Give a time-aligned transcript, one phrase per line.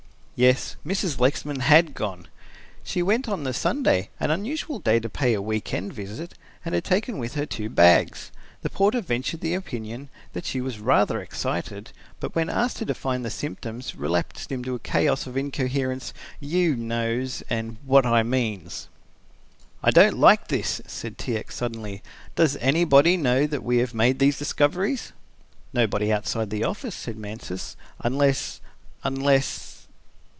[0.35, 1.19] Yes, Mrs.
[1.19, 2.27] Lexman had gone.
[2.83, 6.33] She went on the Sunday, an unusual day to pay a week end visit,
[6.65, 8.31] and she had taken with her two bags.
[8.63, 13.21] The porter ventured the opinion that she was rather excited, but when asked to define
[13.21, 18.87] the symptoms relapsed into a chaos of incoherent "you knows" and "what I means."
[19.83, 21.37] "I don't like this," said T.
[21.37, 22.01] X., suddenly.
[22.35, 25.13] "Does anybody know that we have made these discoveries?"
[25.71, 28.59] "Nobody outside the office," said Mansus, "unless,
[29.03, 29.67] unless..."